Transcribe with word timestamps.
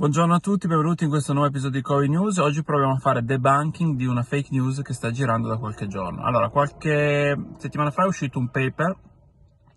Buongiorno 0.00 0.32
a 0.32 0.40
tutti, 0.40 0.66
benvenuti 0.66 1.04
in 1.04 1.10
questo 1.10 1.34
nuovo 1.34 1.48
episodio 1.48 1.78
di 1.78 1.84
Covid 1.84 2.08
News. 2.08 2.38
Oggi 2.38 2.62
proviamo 2.62 2.94
a 2.94 2.98
fare 2.98 3.22
debunking 3.22 3.96
di 3.96 4.06
una 4.06 4.22
fake 4.22 4.48
news 4.50 4.80
che 4.80 4.94
sta 4.94 5.10
girando 5.10 5.46
da 5.46 5.58
qualche 5.58 5.88
giorno. 5.88 6.24
Allora, 6.24 6.48
qualche 6.48 7.36
settimana 7.58 7.90
fa 7.90 8.04
è 8.04 8.06
uscito 8.06 8.38
un 8.38 8.48
paper 8.48 8.96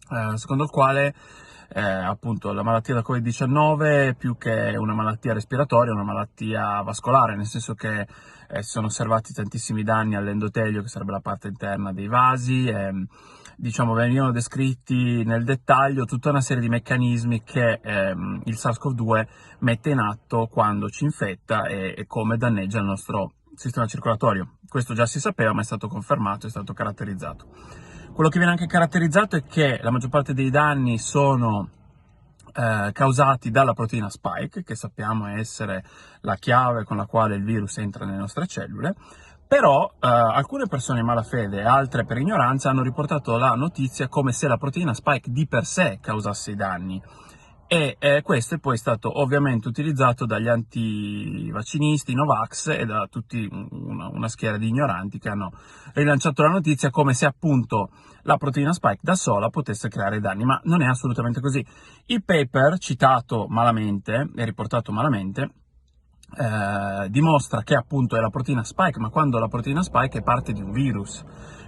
eh, 0.10 0.38
secondo 0.38 0.64
il 0.64 0.70
quale 0.70 1.14
eh, 1.74 1.82
appunto 1.82 2.52
la 2.52 2.64
malattia 2.64 2.94
da 2.94 3.04
Covid-19 3.06 4.16
più 4.16 4.38
che 4.38 4.76
una 4.78 4.94
malattia 4.94 5.34
respiratoria 5.34 5.92
è 5.92 5.96
una 5.96 6.04
malattia 6.04 6.82
vascolare, 6.82 7.36
nel 7.36 7.48
senso 7.48 7.74
che 7.74 8.02
eh, 8.02 8.62
si 8.62 8.70
sono 8.70 8.88
osservati 8.88 9.34
tantissimi 9.34 9.84
danni 9.84 10.16
all'endotelio, 10.16 10.82
che 10.82 10.88
sarebbe 10.88 11.12
la 11.12 11.20
parte 11.20 11.48
interna 11.48 11.92
dei 11.92 12.08
vasi, 12.08 12.68
e, 12.68 13.08
diciamo 13.56 13.94
venivano 13.94 14.32
descritti 14.32 15.24
nel 15.24 15.44
dettaglio 15.44 16.06
tutta 16.06 16.30
una 16.30 16.42
serie 16.42 16.62
di 16.62 16.70
meccanismi 16.70 17.44
che 17.44 17.80
ehm, 17.82 18.42
il 18.46 18.56
SARS-CoV-2 18.56 19.28
mette 19.60 19.90
in 19.90 20.00
atto 20.00 20.48
quando 20.48 20.90
ci 20.90 21.06
infetta 21.06 21.66
e, 21.66 21.96
e 21.98 22.06
come 22.06 22.38
danneggia 22.38 22.80
il 22.80 22.86
nostro 22.86 23.34
sistema 23.56 23.86
circolatorio. 23.86 24.58
Questo 24.68 24.94
già 24.94 25.06
si 25.06 25.20
sapeva, 25.20 25.54
ma 25.54 25.62
è 25.62 25.66
stato 25.66 25.88
confermato, 25.88 26.48
è 26.48 26.50
stato 26.50 26.74
caratterizzato. 26.74 27.48
Quello 28.14 28.30
che 28.30 28.38
viene 28.38 28.54
anche 28.54 28.68
caratterizzato 28.68 29.38
è 29.38 29.44
che 29.44 29.80
la 29.82 29.90
maggior 29.90 30.12
parte 30.12 30.36
dei 30.36 30.52
danni 30.52 31.00
sono 31.00 31.68
eh, 32.54 32.92
causati 32.94 33.50
dalla 33.50 33.74
proteina 33.74 34.08
spike, 34.08 34.64
che 34.64 34.76
sappiamo 34.76 35.26
essere 35.30 35.84
la 36.22 36.36
chiave 36.36 36.84
con 36.84 36.96
la 36.96 37.08
quale 37.08 37.34
il 37.34 37.44
virus 37.44 37.80
entra 37.80 38.06
nelle 38.06 38.20
nostre 38.20 38.46
cellule, 38.46 38.94
però 39.48 39.92
eh, 39.96 40.08
alcune 40.08 40.68
persone 40.68 41.00
in 41.00 41.08
malafede 41.08 41.62
e 41.62 41.66
altre 41.66 42.06
per 42.06 42.20
ignoranza 42.20 42.70
hanno 42.70 42.84
riportato 42.84 43.36
la 43.38 43.56
notizia 43.56 44.08
come 44.08 44.32
se 44.32 44.48
la 44.48 44.58
proteina 44.58 44.94
spike 44.94 45.32
di 45.32 45.48
per 45.48 45.66
sé 45.66 45.98
causasse 46.00 46.52
i 46.52 46.56
danni 46.56 47.02
e 47.74 47.96
eh, 47.98 48.22
questo 48.22 48.54
è 48.54 48.60
poi 48.60 48.78
stato 48.78 49.20
ovviamente 49.20 49.68
utilizzato 49.68 50.28
dagli 50.28 50.48
antivaccinisti, 50.48 52.14
Novax 52.14 52.68
e 52.68 52.86
da 52.86 53.08
tutta 53.10 53.36
una, 53.72 54.10
una, 54.10 54.28
schiera 54.28 54.58
di 54.58 54.68
ignoranti 54.68 55.18
che 55.18 55.30
hanno 55.30 55.52
rilanciato 55.96 56.44
la 56.44 56.50
notizia 56.50 56.92
come 56.92 57.16
se 57.16 57.26
appunto 57.26 57.90
la 58.26 58.38
proteina 58.38 58.74
spike 58.74 59.00
da 59.02 59.16
sola 59.16 59.50
potesse 59.50 59.90
creare 59.90 60.20
danni, 60.20 60.44
ma 60.44 60.62
non 60.66 60.84
è 60.84 60.86
assolutamente 60.86 61.40
così. 61.40 61.66
Il 62.06 62.24
paper 62.24 62.78
citato 62.78 63.48
malamente 63.50 64.30
e 64.36 64.46
riportato 64.46 64.92
malamente 64.92 65.50
eh, 66.36 67.10
dimostra 67.10 67.64
che 67.64 67.76
appunto 67.76 68.16
è 68.16 68.20
la 68.20 68.30
proteina 68.30 68.64
spike, 68.64 69.00
ma 69.00 69.10
quando 69.10 69.40
la 69.40 69.48
proteina 69.48 69.82
spike 69.82 70.20
è 70.20 70.24
parte 70.24 70.52
di 70.52 70.62
un 70.62 70.72
virus. 70.72 71.24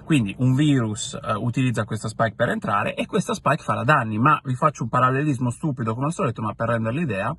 Quindi 0.06 0.36
un 0.38 0.54
virus 0.54 1.18
uh, 1.20 1.44
utilizza 1.44 1.84
questa 1.84 2.08
spike 2.08 2.36
per 2.36 2.50
entrare 2.50 2.94
e 2.94 3.08
questa 3.08 3.34
spike 3.34 3.64
farà 3.64 3.84
danni, 3.84 4.20
ma 4.20 4.40
vi 4.44 4.54
faccio 4.54 4.84
un 4.84 4.90
parallelismo 4.90 5.50
stupido 5.50 5.96
come 5.96 6.06
al 6.06 6.14
solito, 6.14 6.44
ma 6.44 6.54
per 6.54 6.70
rendere 6.70 6.96
l'idea, 6.96 7.36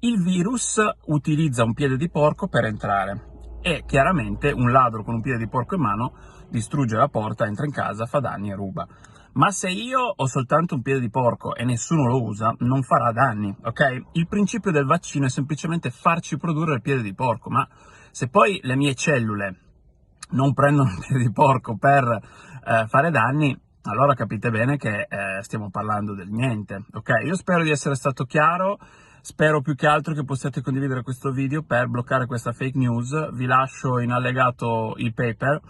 il 0.00 0.22
virus 0.22 0.80
utilizza 1.06 1.64
un 1.64 1.72
piede 1.72 1.96
di 1.96 2.08
porco 2.08 2.46
per 2.46 2.66
entrare 2.66 3.32
e 3.62 3.82
chiaramente 3.84 4.52
un 4.52 4.70
ladro 4.70 5.02
con 5.02 5.14
un 5.14 5.22
piede 5.22 5.38
di 5.38 5.48
porco 5.48 5.74
in 5.74 5.80
mano 5.80 6.12
distrugge 6.50 6.96
la 6.96 7.08
porta, 7.08 7.46
entra 7.46 7.64
in 7.64 7.72
casa, 7.72 8.06
fa 8.06 8.20
danni 8.20 8.50
e 8.50 8.54
ruba. 8.54 8.86
Ma 9.34 9.50
se 9.50 9.68
io 9.68 10.00
ho 10.00 10.26
soltanto 10.26 10.76
un 10.76 10.82
piede 10.82 11.00
di 11.00 11.10
porco 11.10 11.56
e 11.56 11.64
nessuno 11.64 12.06
lo 12.06 12.22
usa, 12.22 12.54
non 12.58 12.84
farà 12.84 13.10
danni, 13.10 13.52
ok? 13.62 14.02
Il 14.12 14.28
principio 14.28 14.70
del 14.70 14.84
vaccino 14.84 15.26
è 15.26 15.28
semplicemente 15.28 15.90
farci 15.90 16.36
produrre 16.36 16.74
il 16.74 16.80
piede 16.80 17.02
di 17.02 17.14
porco, 17.14 17.50
ma 17.50 17.66
se 18.12 18.28
poi 18.28 18.60
le 18.62 18.76
mie 18.76 18.94
cellule 18.94 19.56
non 20.30 20.54
prendono 20.54 20.90
il 20.90 21.04
piede 21.04 21.24
di 21.24 21.32
porco 21.32 21.76
per 21.76 22.04
eh, 22.04 22.86
fare 22.86 23.10
danni, 23.10 23.58
allora 23.82 24.14
capite 24.14 24.50
bene 24.50 24.76
che 24.76 25.08
eh, 25.08 25.42
stiamo 25.42 25.68
parlando 25.68 26.14
del 26.14 26.28
niente, 26.28 26.84
ok? 26.92 27.22
Io 27.24 27.34
spero 27.34 27.64
di 27.64 27.70
essere 27.70 27.96
stato 27.96 28.26
chiaro, 28.26 28.78
spero 29.20 29.60
più 29.62 29.74
che 29.74 29.88
altro 29.88 30.14
che 30.14 30.22
possiate 30.22 30.62
condividere 30.62 31.02
questo 31.02 31.32
video 31.32 31.62
per 31.64 31.88
bloccare 31.88 32.26
questa 32.26 32.52
fake 32.52 32.78
news, 32.78 33.32
vi 33.32 33.46
lascio 33.46 33.98
in 33.98 34.12
allegato 34.12 34.94
il 34.98 35.12
paper 35.12 35.60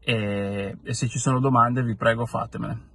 e, 0.00 0.76
e 0.82 0.92
se 0.92 1.08
ci 1.08 1.18
sono 1.18 1.40
domande 1.40 1.82
vi 1.82 1.96
prego 1.96 2.26
fatemele. 2.26 2.94